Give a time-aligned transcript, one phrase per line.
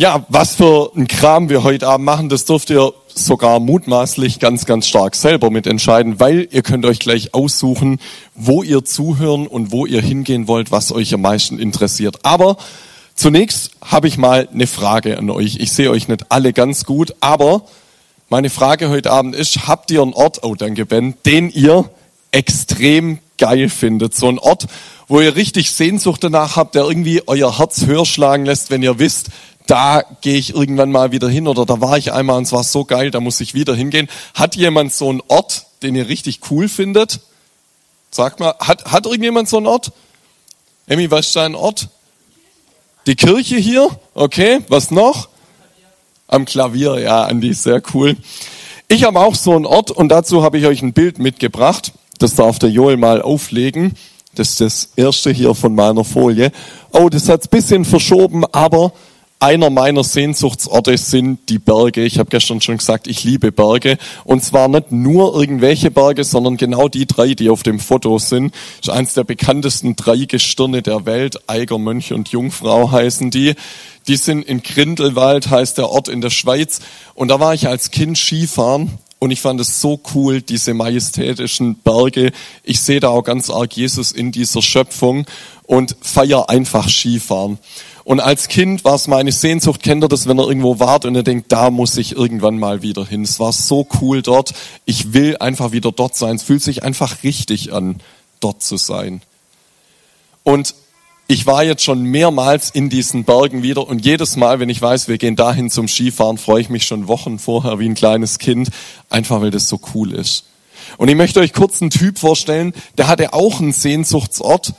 [0.00, 4.64] Ja, was für ein Kram wir heute Abend machen, das dürft ihr sogar mutmaßlich ganz,
[4.64, 7.98] ganz stark selber mitentscheiden, weil ihr könnt euch gleich aussuchen,
[8.36, 12.18] wo ihr zuhören und wo ihr hingehen wollt, was euch am meisten interessiert.
[12.22, 12.58] Aber
[13.16, 15.56] zunächst habe ich mal eine Frage an euch.
[15.56, 17.62] Ich sehe euch nicht alle ganz gut, aber
[18.28, 21.90] meine Frage heute Abend ist, habt ihr einen Ort, oh danke Ben, den ihr
[22.30, 24.14] extrem geil findet?
[24.14, 24.68] So ein Ort,
[25.08, 29.00] wo ihr richtig Sehnsucht danach habt, der irgendwie euer Herz höher schlagen lässt, wenn ihr
[29.00, 29.30] wisst,
[29.68, 32.64] da gehe ich irgendwann mal wieder hin oder da war ich einmal und es war
[32.64, 34.08] so geil, da muss ich wieder hingehen.
[34.34, 37.20] Hat jemand so einen Ort, den ihr richtig cool findet?
[38.10, 39.92] Sag mal, hat, hat irgendjemand so einen Ort?
[40.86, 41.88] Emmy, was ist dein Ort?
[43.06, 43.90] Die Kirche hier?
[44.14, 45.28] Okay, was noch?
[46.28, 48.16] Am Klavier, ja, Andi, sehr cool.
[48.88, 51.92] Ich habe auch so einen Ort und dazu habe ich euch ein Bild mitgebracht.
[52.18, 53.94] Das darf der Joel mal auflegen.
[54.34, 56.52] Das ist das erste hier von meiner Folie.
[56.92, 58.92] Oh, das hat's bisschen verschoben, aber
[59.40, 62.04] einer meiner Sehnsuchtsorte sind die Berge.
[62.04, 63.96] Ich habe gestern schon gesagt, ich liebe Berge.
[64.24, 68.52] Und zwar nicht nur irgendwelche Berge, sondern genau die drei, die auf dem Foto sind.
[68.80, 71.38] Das ist eines der bekanntesten drei Gestirne der Welt.
[71.46, 73.54] Eiger, Mönch und Jungfrau heißen die.
[74.08, 76.80] Die sind in Grindelwald, heißt der Ort in der Schweiz.
[77.14, 78.98] Und da war ich als Kind Skifahren.
[79.20, 82.30] Und ich fand es so cool, diese majestätischen Berge.
[82.62, 85.26] Ich sehe da auch ganz arg Jesus in dieser Schöpfung
[85.64, 87.58] und feier einfach Skifahren.
[88.08, 91.14] Und als Kind war es meine Sehnsucht, kennt ihr das, wenn er irgendwo wart und
[91.14, 93.20] er denkt, da muss ich irgendwann mal wieder hin.
[93.20, 94.54] Es war so cool dort.
[94.86, 96.36] Ich will einfach wieder dort sein.
[96.36, 98.00] Es fühlt sich einfach richtig an,
[98.40, 99.20] dort zu sein.
[100.42, 100.74] Und
[101.26, 105.08] ich war jetzt schon mehrmals in diesen Bergen wieder und jedes Mal, wenn ich weiß,
[105.08, 108.70] wir gehen dahin zum Skifahren, freue ich mich schon Wochen vorher wie ein kleines Kind,
[109.10, 110.44] einfach weil das so cool ist.
[110.96, 114.72] Und ich möchte euch kurz einen Typ vorstellen, der hatte auch einen Sehnsuchtsort,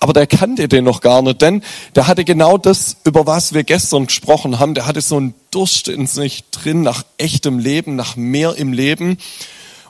[0.00, 1.62] aber der kannte den noch gar nicht, denn
[1.94, 4.74] der hatte genau das, über was wir gestern gesprochen haben.
[4.74, 9.18] Der hatte so einen Durst in sich drin nach echtem Leben, nach mehr im Leben.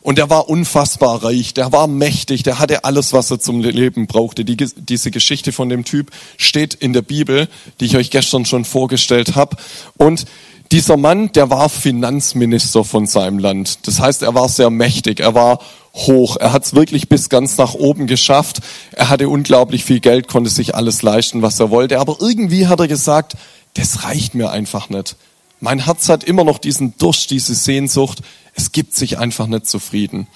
[0.03, 4.07] Und der war unfassbar reich, der war mächtig, der hatte alles, was er zum Leben
[4.07, 4.45] brauchte.
[4.45, 7.49] Die, diese Geschichte von dem Typ steht in der Bibel,
[7.79, 9.57] die ich euch gestern schon vorgestellt habe.
[9.99, 10.25] Und
[10.73, 13.87] dieser Mann, der war Finanzminister von seinem Land.
[13.89, 15.59] Das heißt, er war sehr mächtig, er war
[15.95, 16.37] hoch.
[16.37, 18.61] Er hat es wirklich bis ganz nach oben geschafft.
[18.93, 21.99] Er hatte unglaublich viel Geld, konnte sich alles leisten, was er wollte.
[21.99, 23.37] Aber irgendwie hat er gesagt,
[23.75, 25.17] das reicht mir einfach nicht.
[25.59, 28.21] Mein Herz hat immer noch diesen Durst, diese Sehnsucht.
[28.55, 30.27] Es gibt sich einfach nicht zufrieden.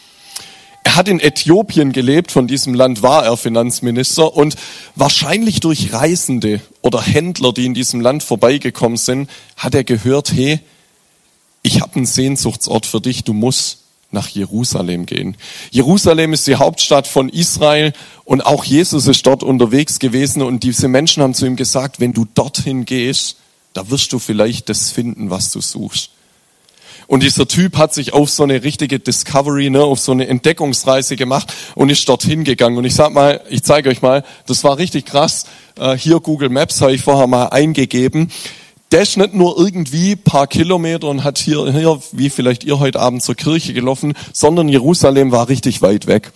[0.84, 4.54] Er hat in Äthiopien gelebt, von diesem Land war er Finanzminister und
[4.94, 10.60] wahrscheinlich durch Reisende oder Händler, die in diesem Land vorbeigekommen sind, hat er gehört, hey,
[11.62, 13.78] ich habe einen Sehnsuchtsort für dich, du musst
[14.10, 15.36] nach Jerusalem gehen.
[15.70, 17.92] Jerusalem ist die Hauptstadt von Israel
[18.24, 22.12] und auch Jesus ist dort unterwegs gewesen und diese Menschen haben zu ihm gesagt, wenn
[22.12, 23.36] du dorthin gehst,
[23.72, 26.10] da wirst du vielleicht das finden, was du suchst.
[27.06, 31.16] Und dieser Typ hat sich auf so eine richtige Discovery, ne, auf so eine Entdeckungsreise
[31.16, 32.76] gemacht und ist dorthin gegangen.
[32.76, 35.46] Und ich sag mal, ich zeige euch mal, das war richtig krass.
[35.78, 38.30] Äh, hier Google Maps habe ich vorher mal eingegeben
[38.94, 43.00] der ist nicht nur irgendwie paar Kilometer und hat hier, hier, wie vielleicht ihr heute
[43.00, 46.30] Abend zur Kirche gelaufen, sondern Jerusalem war richtig weit weg.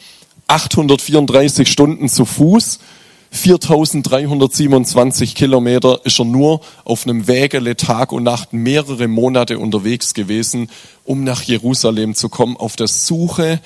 [0.48, 2.80] 834 Stunden zu Fuß,
[3.30, 10.70] 4327 Kilometer ist er nur auf einem Wägele Tag und Nacht mehrere Monate unterwegs gewesen,
[11.04, 13.60] um nach Jerusalem zu kommen, auf der Suche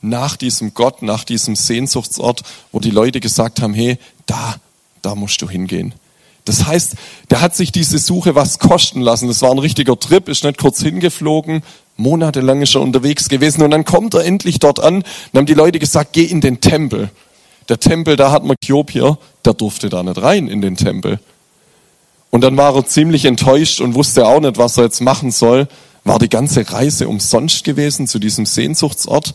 [0.00, 4.56] nach diesem Gott, nach diesem Sehnsuchtsort, wo die Leute gesagt haben, hey, da,
[5.02, 5.94] da musst du hingehen.
[6.44, 6.94] Das heißt,
[7.30, 9.28] der hat sich diese Suche was kosten lassen.
[9.28, 11.62] Das war ein richtiger Trip, ist nicht kurz hingeflogen,
[11.98, 15.02] monatelang ist er unterwegs gewesen und dann kommt er endlich dort an.
[15.32, 17.10] Dann haben die Leute gesagt, geh in den Tempel.
[17.68, 21.20] Der Tempel, da hat man Äthiopier, der durfte da nicht rein in den Tempel.
[22.30, 25.68] Und dann war er ziemlich enttäuscht und wusste auch nicht, was er jetzt machen soll.
[26.04, 29.34] War die ganze Reise umsonst gewesen zu diesem Sehnsuchtsort?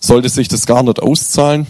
[0.00, 1.66] Sollte sich das gar nicht auszahlen?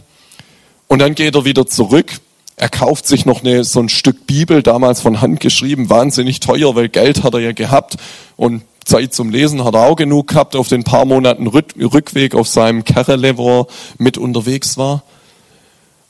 [0.86, 2.20] Und dann geht er wieder zurück
[2.58, 6.74] er kauft sich noch eine, so ein Stück Bibel, damals von Hand geschrieben, wahnsinnig teuer,
[6.74, 7.96] weil Geld hat er ja gehabt
[8.36, 12.48] und Zeit zum Lesen hat er auch genug gehabt auf den paar Monaten Rückweg auf
[12.48, 13.66] seinem Kerrele, wo er
[13.98, 15.04] mit unterwegs war.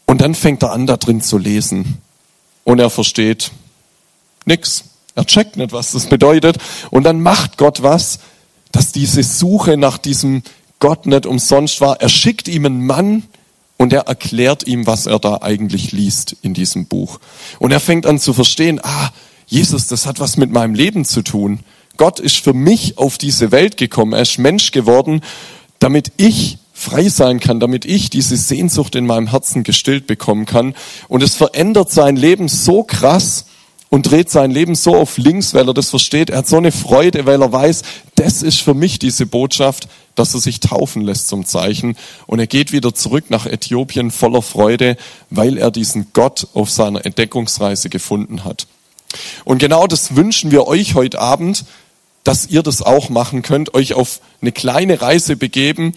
[0.09, 1.99] Und dann fängt er an, da drin zu lesen.
[2.65, 3.53] Und er versteht
[4.47, 4.85] nix.
[5.15, 6.57] Er checkt nicht, was das bedeutet.
[6.91, 8.19] Und dann macht Gott was,
[8.73, 10.43] dass diese Suche nach diesem
[10.81, 12.01] Gott nicht umsonst war.
[12.01, 13.23] Er schickt ihm einen Mann,
[13.79, 17.21] und er erklärt ihm, was er da eigentlich liest in diesem Buch.
[17.61, 19.11] Und er fängt an zu verstehen, ah,
[19.47, 21.61] Jesus, das hat was mit meinem Leben zu tun.
[21.97, 24.13] Gott ist für mich auf diese Welt gekommen.
[24.13, 25.23] Er ist Mensch geworden,
[25.79, 30.75] damit ich frei sein kann, damit ich diese Sehnsucht in meinem Herzen gestillt bekommen kann.
[31.09, 33.47] Und es verändert sein Leben so krass.
[33.91, 36.29] und dreht sein Leben so auf links, weil er das versteht.
[36.29, 37.83] Er hat so eine Freude, weil er weiß,
[38.17, 41.97] das ist für mich diese Botschaft, dass er sich taufen lässt zum Zeichen.
[42.27, 44.99] Und er geht wieder zurück nach Äthiopien voller Freude,
[45.31, 48.67] weil er diesen Gott auf seiner Entdeckungsreise gefunden hat.
[49.47, 51.65] Und genau das wünschen wir euch heute Abend,
[52.25, 55.95] dass ihr das auch machen könnt, euch auf eine kleine Reise begeben,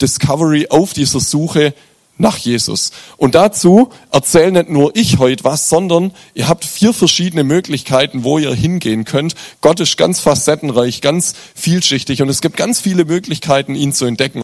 [0.00, 1.74] Discovery auf dieser Suche
[2.20, 2.92] nach Jesus.
[3.16, 8.38] Und dazu erzähle nicht nur ich heute was, sondern ihr habt vier verschiedene Möglichkeiten, wo
[8.38, 9.34] ihr hingehen könnt.
[9.60, 14.38] Gott ist ganz facettenreich, ganz vielschichtig und es gibt ganz viele Möglichkeiten, ihn zu entdecken.